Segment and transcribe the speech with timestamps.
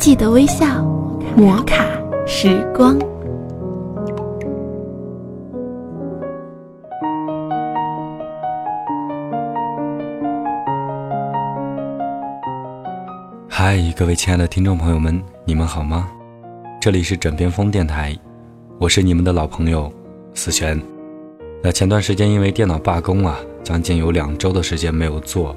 [0.00, 0.82] 记得微笑，
[1.36, 1.84] 摩卡
[2.26, 2.98] 时光。
[13.46, 16.08] 嗨，各位亲爱的听众朋友们，你们好吗？
[16.80, 18.16] 这里是枕边风电台，
[18.78, 19.92] 我是你们的老朋友
[20.32, 20.80] 思璇。
[21.62, 25.54] 那前段时间因为电脑罢工啊，将近有两周的时间没有做，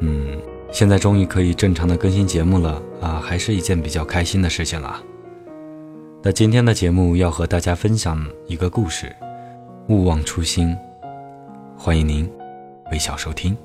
[0.00, 0.36] 嗯，
[0.72, 5.02] 现在终于可以正常的更新节目了啊，还是一件比较开心的事情了。
[6.22, 9.14] 那今天的节目要和大家分享一个故事，
[9.88, 10.76] 勿忘初心，
[11.76, 12.30] 欢迎您
[12.92, 13.56] 微笑收听。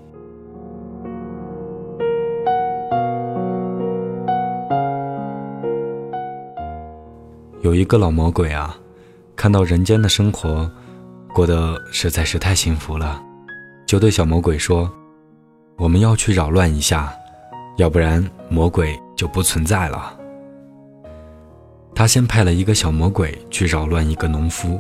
[7.61, 8.77] 有一个老魔鬼啊，
[9.35, 10.69] 看到人间的生活
[11.33, 13.21] 过得实在是太幸福了，
[13.85, 14.91] 就对小魔鬼说
[15.77, 17.13] ：“我们要去扰乱一下，
[17.77, 20.17] 要不然魔鬼就不存在了。”
[21.95, 24.79] 他先派了一个小魔鬼去扰乱一个农夫，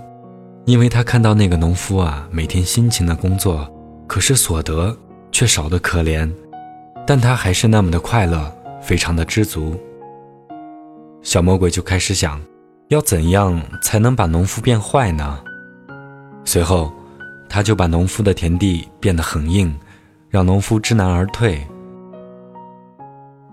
[0.65, 3.69] 因为他看到那个农夫啊，每天辛勤的工作，
[4.07, 4.95] 可是所得
[5.31, 6.31] 却少得可怜，
[7.05, 9.79] 但他还是那么的快乐，非常的知足。
[11.21, 12.39] 小魔鬼就开始想。
[12.89, 15.39] 要怎样才能把农夫变坏呢？
[16.45, 16.93] 随后，
[17.49, 19.75] 他就把农夫的田地变得很硬，
[20.35, 21.65] 让农夫知难而退。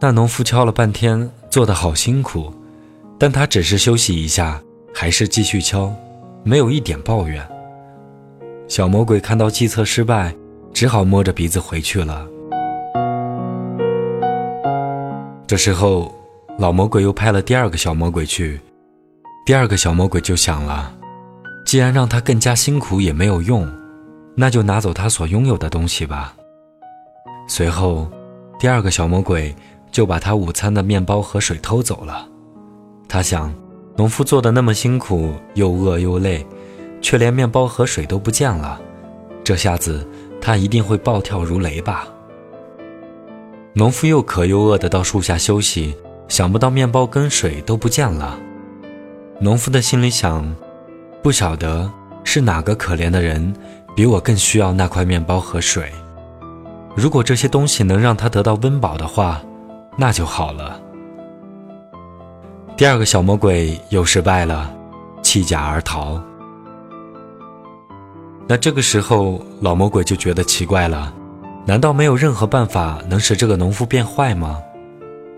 [0.00, 2.52] 那农夫敲了半天，做得好辛苦，
[3.16, 4.60] 但他只是休息一下，
[4.92, 5.94] 还是继续敲，
[6.42, 7.40] 没有一点抱怨。
[8.66, 10.34] 小魔鬼看到计策失败，
[10.72, 12.26] 只好摸着鼻子回去了。
[15.46, 16.12] 这时候，
[16.58, 18.58] 老魔鬼又派了第二个小魔鬼去。
[19.46, 20.92] 第二个小魔鬼就想了，
[21.64, 23.72] 既然让他更加辛苦也没有用，
[24.34, 26.34] 那就拿走他所拥有的东西吧。
[27.54, 28.08] 随后，
[28.58, 29.54] 第二个小魔鬼
[29.90, 32.26] 就把他午餐的面包和水偷走了。
[33.06, 33.52] 他想，
[33.94, 36.46] 农夫做的那么辛苦，又饿又累，
[37.02, 38.80] 却连面包和水都不见了，
[39.44, 40.08] 这下子
[40.40, 42.08] 他一定会暴跳如雷吧。
[43.74, 45.94] 农夫又渴又饿的到树下休息，
[46.28, 48.40] 想不到面包跟水都不见了。
[49.38, 50.56] 农夫的心里想：
[51.22, 51.92] 不晓得
[52.24, 53.54] 是哪个可怜的人
[53.94, 55.92] 比我更需要那块面包和水。
[56.94, 59.40] 如果这些东西能让他得到温饱的话，
[59.96, 60.80] 那就好了。
[62.76, 64.72] 第二个小魔鬼又失败了，
[65.22, 66.20] 弃甲而逃。
[68.46, 71.12] 那这个时候，老魔鬼就觉得奇怪了：
[71.64, 74.60] 难道没有任何办法能使这个农夫变坏吗？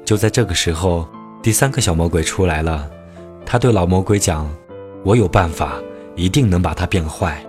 [0.04, 1.06] 就在这个时候，
[1.42, 2.88] 第三个小魔鬼出来了。
[3.44, 4.48] 他对老魔鬼讲
[5.04, 5.74] ：“我有办法，
[6.16, 7.43] 一定能把他变坏。”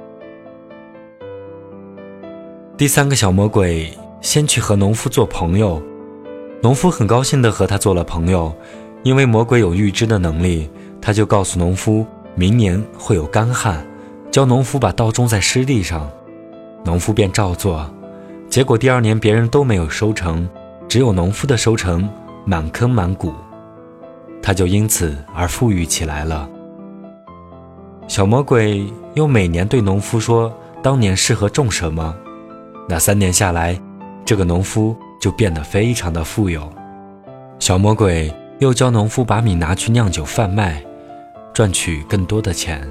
[2.77, 5.81] 第三个小魔鬼先去和农夫做朋友，
[6.61, 8.53] 农夫很高兴地和他做了朋友，
[9.01, 10.69] 因为魔鬼有预知的能力，
[11.01, 13.87] 他就告诉农夫明年会有干旱，
[14.29, 16.11] 教农夫把稻种在湿地上，
[16.83, 17.89] 农夫便照做，
[18.49, 20.45] 结果第二年别人都没有收成，
[20.89, 22.09] 只有农夫的收成
[22.43, 23.33] 满坑满谷。
[24.41, 26.49] 他就因此而富裕起来了。
[28.05, 30.53] 小魔鬼又每年对农夫说
[30.83, 32.13] ：“当年适合种什么？”
[32.87, 33.79] 那三年下来，
[34.23, 36.71] 这个农夫就变得非常的富有。
[37.59, 40.83] 小魔鬼又教农夫把米拿去酿酒贩卖，
[41.53, 42.87] 赚取更多的钱。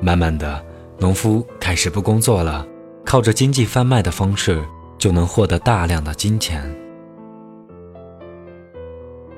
[0.00, 0.64] 慢慢的，
[0.98, 2.66] 农夫开始不工作了，
[3.04, 4.62] 靠着经济贩卖的方式
[4.98, 6.62] 就能获得大量的金钱。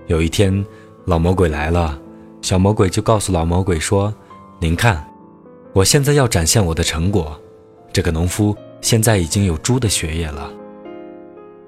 [0.07, 0.65] 有一天。
[1.07, 1.99] 老魔鬼来了，
[2.43, 4.15] 小魔鬼就告诉老魔鬼说
[4.63, 5.05] ：“您看，
[5.73, 7.37] 我现在要展现我的成果。
[7.93, 10.53] 这个农夫现在已经有猪的血液了。”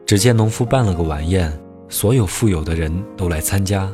[0.05, 1.51] 只见农夫办了个晚宴，
[1.89, 3.91] 所有富有的人都来参加，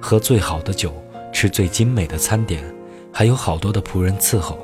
[0.00, 0.90] 喝最好的酒，
[1.30, 2.64] 吃最精美的餐点，
[3.12, 4.58] 还有好多的仆人伺候。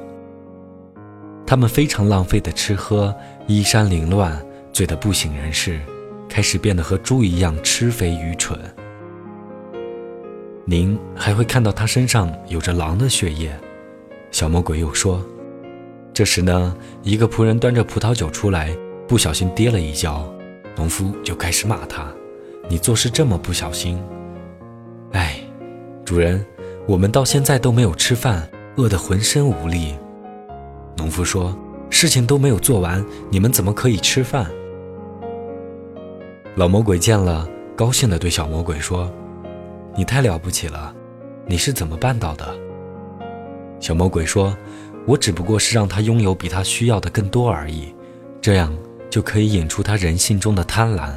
[1.46, 3.14] 他们非常浪费的吃喝，
[3.46, 4.40] 衣衫凌乱，
[4.72, 5.78] 醉得不省人事，
[6.28, 8.58] 开始变得和猪一样吃肥愚蠢。
[10.64, 13.54] 您还会看到他身上有着狼的血液，
[14.30, 15.22] 小魔鬼又说。
[16.18, 18.76] 这时呢，一个仆人端着葡萄酒出来，
[19.06, 20.28] 不小心跌了一跤，
[20.74, 22.12] 农夫就开始骂他
[22.68, 23.96] ：“你做事这么不小心！”
[25.14, 25.38] 哎，
[26.04, 26.44] 主人，
[26.88, 29.94] 我们到现在都没有吃饭，饿得浑身无力。
[30.96, 31.56] 农夫说
[31.88, 34.44] ：“事情都没有做完，你们怎么可以吃饭？”
[36.56, 39.08] 老魔鬼见了，高兴地对小魔鬼说。
[39.94, 40.92] 你太了不起了，
[41.46, 42.44] 你是怎么办到的？
[43.78, 44.52] 小魔鬼说
[45.08, 47.94] ：“我只不过是让他拥有比他需要的更多而已，
[48.42, 48.76] 这样
[49.08, 51.10] 就可以引出他人性中的贪婪。”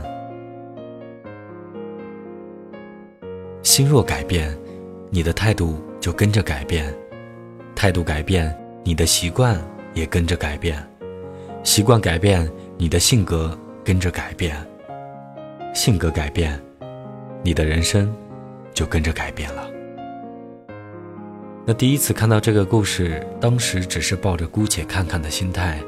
[3.62, 4.58] 心若改变，
[5.10, 6.86] 你的态度就跟着改变；
[7.76, 9.62] 态度改变，你的习惯
[9.94, 10.78] 也跟着改变；
[11.62, 14.56] 习惯改变，你的性格跟着改变；
[15.74, 16.58] 性格改变，
[17.44, 18.16] 你的人生
[18.74, 19.70] 就跟着改变了。
[21.63, 25.80] 那第一次看到这个故事，当时只是抱着姑且看看的心态，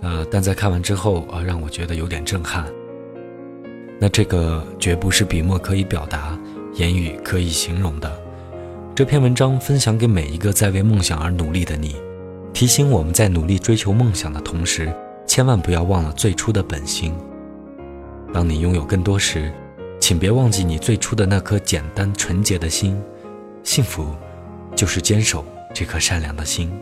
[0.00, 2.66] 呃，但在看完之后啊，让我觉得有点震撼。
[4.00, 6.36] 那这个绝不是笔墨可以表达、
[6.74, 8.12] 言语可以形容的。
[8.96, 11.94] 这篇文章分享给每一个在为梦想而努力的你，
[12.52, 14.92] 提醒我们在努力追求梦想的同时，
[15.24, 17.14] 千万不要忘了最初的本心。
[18.34, 19.52] 当你拥有更多时，
[20.00, 23.00] 请别忘记你最初的那颗简单纯洁的心。
[23.62, 24.04] 幸福。
[24.76, 26.72] 就是坚守这颗善良的心。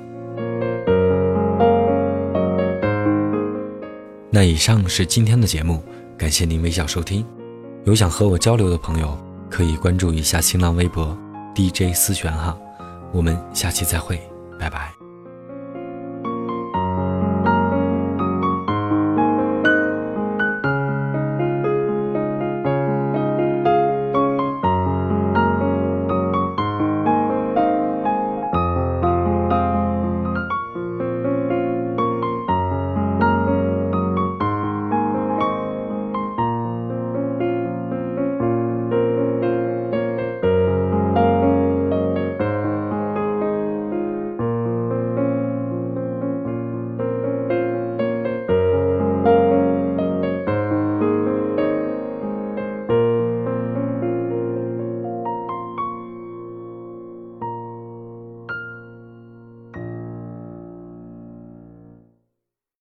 [4.31, 5.83] 那以上是今天的节目，
[6.17, 7.27] 感谢您微笑收听。
[7.85, 9.19] 有想和我交流的朋友，
[9.51, 11.17] 可以关注一下新浪微博
[11.55, 12.57] DJ 思璇哈。
[13.13, 14.21] 我们下期再会，
[14.59, 15.00] 拜拜。